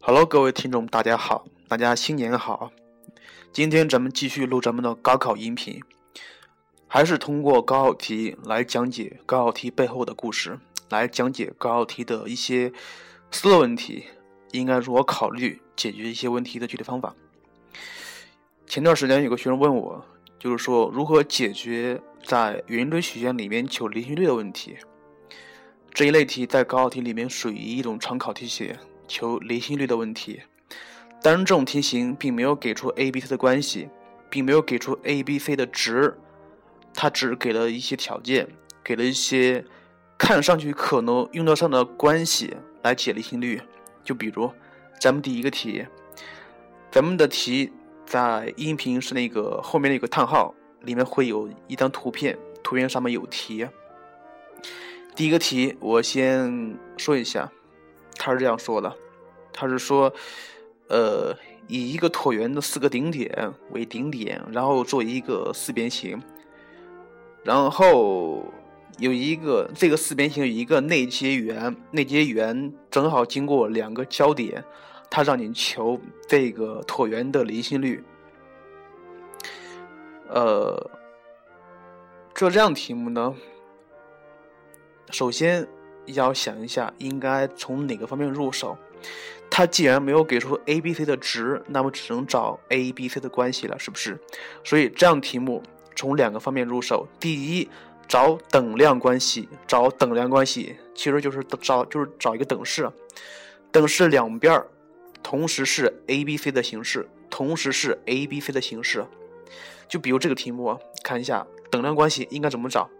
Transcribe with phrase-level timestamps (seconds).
[0.00, 2.70] Hello，各位听众，大家好，大家新年好。
[3.52, 5.82] 今天咱们继续录咱们的高考音频，
[6.86, 10.58] 还是通过高考题来讲解高考题背后的故事，
[10.90, 12.72] 来讲解高考题的一些
[13.32, 14.04] 思路问题，
[14.52, 17.14] 应该如何考虑解决一些问题的具体方法。
[18.66, 20.04] 前段时间有个学生问我，
[20.38, 24.76] 就是说如何解决在圆锥曲线里面求离心率的问题。
[25.92, 28.72] 这一类题在高考题里面属于一种常考题型。
[29.08, 30.42] 求离心率的问题，
[31.22, 33.88] 当然这种题型并没有给出 a、b、c 的关系，
[34.28, 36.16] 并没有给出 a、b、c 的值，
[36.94, 38.48] 它只给了一些条件，
[38.84, 39.64] 给了一些
[40.18, 43.60] 看上去可能用得上的关系来解离心率。
[44.04, 44.50] 就比如
[45.00, 45.86] 咱们第一个题，
[46.90, 47.72] 咱们的题
[48.04, 53.66] 在音频是那个后面那个叹号里面会有一张图片，图片上面有题。
[55.14, 57.50] 第一个题我先说一下。
[58.18, 58.92] 他是这样说的，
[59.52, 60.12] 他是说，
[60.88, 61.36] 呃，
[61.68, 66.20] 以一个椭圆的四个顶点为顶点，然后做一个四边形，
[67.44, 68.44] 然后
[68.98, 74.64] 有一个这个四边形有一个内接圆，内接圆正好经过两个交点，
[75.10, 78.02] 他让你求这个椭圆的离心率。
[80.28, 80.90] 呃，
[82.34, 83.34] 做这样题目呢，
[85.10, 85.68] 首先。
[86.06, 88.76] 要想一下，应该从哪个方面入手？
[89.48, 94.18] 它既然没有给出 a、b、c 的值，那么只能找 a、b、c 的关系了，是不是？
[94.64, 95.62] 所以这样题目
[95.94, 97.68] 从两个方面入手：第一，
[98.08, 102.90] 找等量关系，找等量关系，其实就是找就是找一个等式，
[103.70, 104.60] 等式两边
[105.22, 109.06] 同时是 a、b、c 的形式，同时是 a、b、c 的形式。
[109.88, 112.90] 就比如这个题目，看一下等量关系应该怎么找。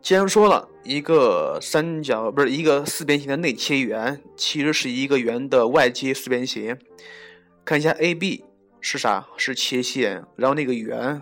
[0.00, 6.78] 既然说了一个三角不是一个四边形的内切圆，其实是一个圆的外接四边形。
[7.64, 8.44] 看一下 AB
[8.80, 9.26] 是啥？
[9.36, 10.24] 是切线。
[10.36, 11.20] 然后那个圆，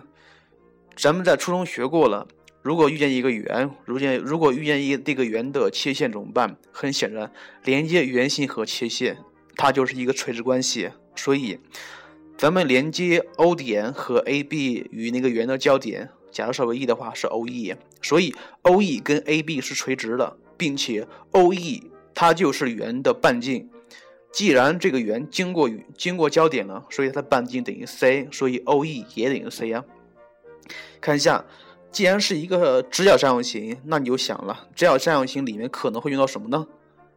[0.95, 2.27] 咱们在初中学过了。
[2.61, 6.57] 如果遇见一个圆，如见如果遇见一这个圆的切线怎么办？
[6.71, 7.31] 很显然，
[7.63, 9.17] 连接圆心和切线，
[9.55, 10.91] 它就是一个垂直关系。
[11.15, 11.59] 所以，
[12.37, 16.09] 咱们连接 O 点和 AB 与那个圆的交点。
[16.37, 18.31] 假如是个 E 的话，是 OE，所以
[18.61, 21.81] OE 跟 AB 是垂直的，并且 OE
[22.13, 23.67] 它就是圆的半径。
[24.31, 29.83] 既然这个圆经过经过交点了，所以它的半径等于 c，所以 OE 也等于 c 啊。
[31.01, 31.43] 看一下，
[31.91, 36.67] 既然是一个直角三角形，那你就想了，直角三角形里面可能会用到什么呢？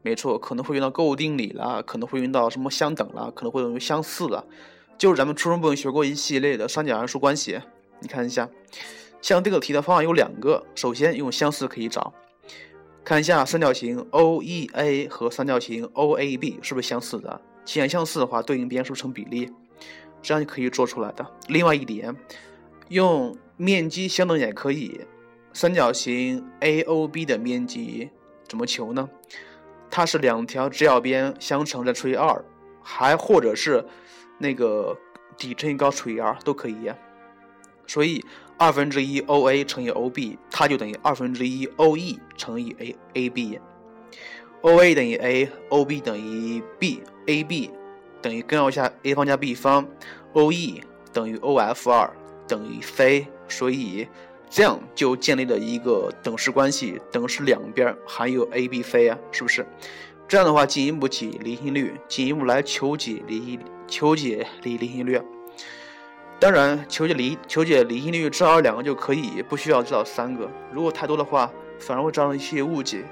[0.00, 4.46] 没错，可能会用到勾股定理啦，可能会用到什么相等啦，可能会用相似了，
[4.96, 7.60] 就是咱们初中部分学过一系列的三角函数关系。
[8.00, 8.48] 你看一下。
[9.20, 12.12] 像这个题的方法有两个，首先用相似可以找，
[13.04, 17.40] 看一下三角形 OEA 和三角形 OAB 是不是相似的？
[17.64, 19.50] 既然相似的话，对应边是不是成比例？
[20.22, 21.26] 这样就可以做出来的。
[21.48, 22.14] 另外一点，
[22.88, 25.00] 用面积相等也可以。
[25.52, 28.08] 三角形 AOB 的面积
[28.48, 29.08] 怎么求呢？
[29.90, 32.44] 它是两条直角边相乘再除以二，
[32.82, 33.84] 还或者是
[34.38, 34.96] 那个
[35.36, 36.92] 底乘以高除以二都可以。
[37.86, 38.24] 所以
[38.60, 42.76] 二分之一 OA 乘以 OB，它就等于二分之一 OE 乘以
[43.14, 47.70] AAB，OA 等于 A，OB 等于 B，AB
[48.20, 49.88] 等于根号下 A 方加 B 方
[50.34, 52.14] ，OE 等于 OF 二
[52.46, 54.06] 等于 C，所以
[54.50, 59.66] 这样就建立了一个等式关系，等式两边含有 ABC 啊，是不是？
[60.28, 65.18] 这样的话进一步解离心率，进一步来求解离求解离离心率。
[66.40, 70.50] 当然，求解离求解离心率至少两个就可以，不需要至少三个。
[70.72, 73.04] 如果太多的话，反而会造成一些误解。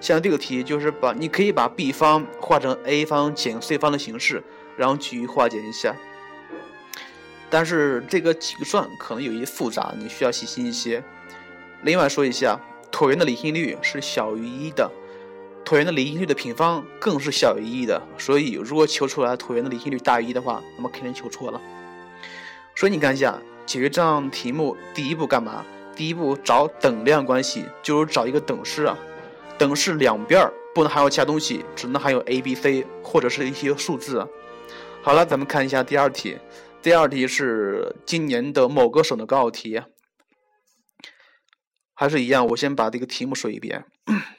[0.00, 4.42] 像这个题就是把你可以把 b 方化成 a 方减 c 方的形式，
[4.74, 5.94] 然后去化简一下。
[7.50, 11.04] 但是这个计算可能有些复杂，你需要细心一些。
[11.82, 12.58] 另外说一下，
[12.90, 14.90] 椭圆的离心率是小于一的，
[15.62, 18.02] 椭圆的离心率的平方更是小于一的。
[18.16, 21.60] 所以如果求出来椭圆的离心率大于一的话，那么肯定求错了。
[22.74, 25.64] 所以你看一下，解决这样题目，第一步干嘛？
[25.94, 28.98] 第一步找等量关系，就是找一个等式啊。
[29.58, 34.26] 等式两边不能含有其他东西，只能含有 a、b、c 或者是一些数字。
[35.02, 36.38] 好了，咱们看一下第二题。
[36.80, 39.80] 第二题是今年的某个省的高考题，
[41.94, 43.84] 还是一样，我先把这个题目说一遍。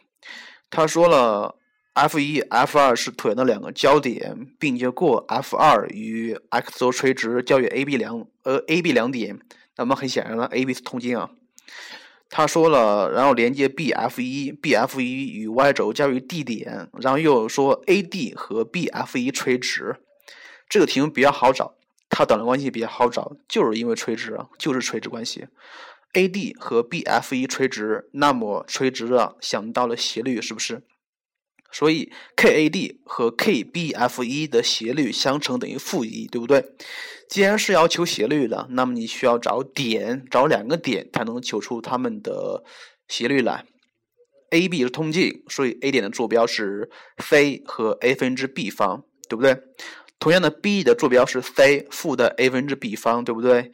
[0.69, 1.55] 他说了。
[1.93, 9.39] F 一、F 二是椭圆的两个交点，并且过 F 二与 x 轴垂直，交于 AB 两呃 AB 两点。
[9.77, 11.29] 那么很显然了，AB 是通径啊。
[12.29, 19.97] 他说了，然后连接 BF 一，BF 一与 Y 轴交于 D 点，然后又说 AD 和 BF 一垂直。
[20.67, 21.75] 这个题目比较好找，
[22.09, 25.45] 它等量关系比较好找，就是因为垂直，就是垂直关系。
[26.13, 30.81] AD 和 BF 一垂直，那么垂直的想到了斜率，是不是？
[31.73, 36.63] 所以 KAD 和 KBF 一的斜率相乘等于负一，对不对？
[37.27, 42.63] 既然是要求斜率的，那么你需要找点，找两个点才能求出它们的
[43.07, 43.65] 斜率来。
[44.51, 49.57] AB 是通径，所以 A 点的坐标是 c 和 a 分之 b 方，对不对？
[50.19, 53.71] 同样的，B 的坐标是 c 负的 a 分之 b 方，对不对？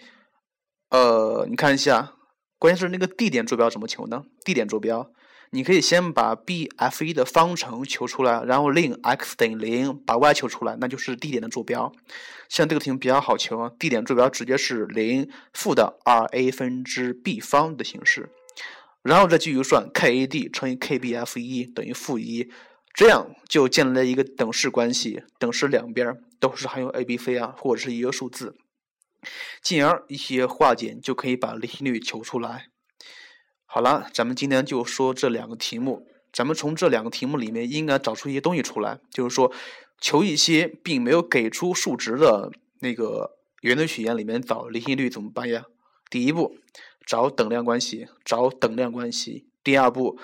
[0.90, 2.13] 呃，你看一下，
[2.57, 5.12] 关键是那个 D 点坐标怎么求呢？D 点坐标。
[5.51, 11.92] 你可以先把 BF 一的方程求出来，然后令 x 等于零，把 y 求出来，那就是 D 点的坐标。
[12.48, 18.30] 像这个题目比较好求啊，D 点坐标直接是零负的二 a 分之 b 方的形式，
[19.01, 22.51] 然后再继续算 KAD 乘以 KBF 一等于负一，
[22.94, 28.56] 这样就建立了一个等式关系，等式两边都是含有 a、b、c 啊，或者是一个数字，
[29.63, 32.68] 进而一些化简就可以把离心率求出来。
[33.71, 36.07] 好了，咱们今天就说这两个题目。
[36.33, 39.54] 咱们从这两个题目里面应该找出一些东西出来，就是说，
[40.01, 45.66] 求一些并没有给出数值的那个圆对曲线里面找离心率怎么办呀？
[46.10, 46.57] 第一步，
[47.06, 49.48] 找等量关系，找等量关系。
[49.63, 50.18] 第二步，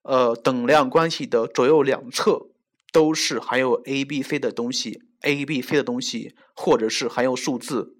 [0.00, 2.46] 呃，等量关系的左右两侧
[2.92, 7.98] 都是含有 a、b、c 的东西，a、b、c 的东西，或者是含有数字、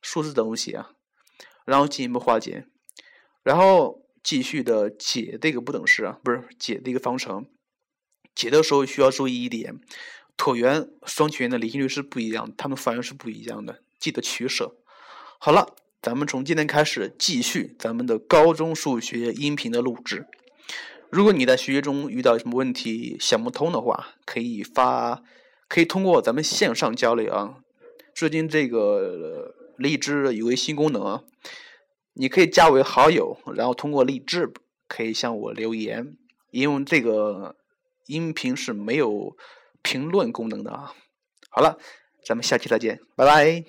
[0.00, 0.92] 数字的东西啊，
[1.64, 2.70] 然后进一步化简，
[3.42, 3.98] 然后。
[4.22, 7.46] 继续的解这个不等式啊，不是解这个方程。
[8.34, 9.80] 解的时候需要注意一点，
[10.36, 14.76] 椭圆、双曲线的离心率是不一样，它们反应是不一样的，记得取舍。
[15.38, 20.26] 好了，咱们从今天开始继续咱们的高中数学音频的录制。
[21.10, 25.22] 如果你在学习中遇到什么问题想不通的话，可以发，
[25.68, 27.56] 可以通过咱们线上交流啊。
[28.14, 31.24] 最近这个荔枝有个新功能啊。
[32.20, 34.52] 你可以加为好友，然后通过励志
[34.86, 36.18] 可以向我留言，
[36.50, 37.56] 因为这个
[38.08, 39.34] 音频是没有
[39.80, 40.92] 评论功能的啊。
[41.48, 41.78] 好了，
[42.26, 43.64] 咱们下期再见，拜拜。